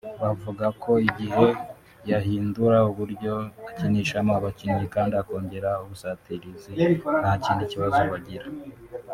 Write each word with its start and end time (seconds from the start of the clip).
Bavuga 0.23 0.65
ko 0.81 0.89
mu 1.03 1.09
gihe 1.17 1.45
yahindura 2.09 2.77
uburyo 2.91 3.33
akinishamo 3.69 4.31
abakinnyi 4.39 4.85
kandi 4.95 5.13
akongera 5.21 5.69
ubusatirizi 5.83 6.71
nta 7.23 7.33
kindi 7.43 7.63
kibazo 7.71 7.99
bagira 8.13 8.47